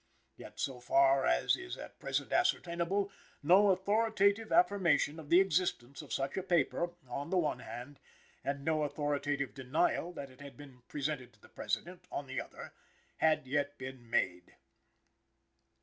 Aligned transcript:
Yet, 0.35 0.59
so 0.59 0.79
far 0.79 1.27
as 1.27 1.55
is 1.55 1.77
at 1.77 1.99
present 1.99 2.31
ascertainable, 2.33 3.11
no 3.43 3.69
authoritative 3.69 4.51
affirmation 4.51 5.19
of 5.19 5.29
the 5.29 5.39
existence 5.39 6.01
of 6.01 6.11
such 6.11 6.35
a 6.37 6.41
paper, 6.41 6.89
on 7.07 7.29
the 7.29 7.37
one 7.37 7.59
hand, 7.59 7.99
and 8.43 8.65
no 8.65 8.81
authoritative 8.81 9.53
denial 9.53 10.11
that 10.13 10.31
it 10.31 10.41
had 10.41 10.57
been 10.57 10.81
presented 10.87 11.33
to 11.33 11.39
the 11.39 11.49
President, 11.49 12.07
on 12.11 12.25
the 12.25 12.41
other, 12.41 12.73
had 13.17 13.45
yet 13.45 13.77
been 13.77 14.09
made. 14.09 14.55